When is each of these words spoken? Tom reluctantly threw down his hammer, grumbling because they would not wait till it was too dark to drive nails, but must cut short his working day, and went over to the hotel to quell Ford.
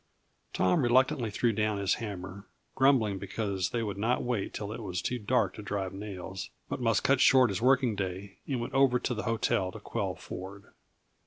Tom 0.51 0.81
reluctantly 0.81 1.29
threw 1.29 1.51
down 1.53 1.77
his 1.77 1.93
hammer, 2.01 2.47
grumbling 2.73 3.19
because 3.19 3.69
they 3.69 3.83
would 3.83 3.99
not 3.99 4.23
wait 4.23 4.51
till 4.51 4.71
it 4.73 4.81
was 4.81 4.99
too 4.99 5.19
dark 5.19 5.53
to 5.53 5.61
drive 5.61 5.93
nails, 5.93 6.49
but 6.67 6.81
must 6.81 7.03
cut 7.03 7.21
short 7.21 7.51
his 7.51 7.61
working 7.61 7.95
day, 7.95 8.39
and 8.47 8.61
went 8.61 8.73
over 8.73 8.97
to 8.97 9.13
the 9.13 9.21
hotel 9.29 9.71
to 9.71 9.79
quell 9.79 10.15
Ford. 10.15 10.73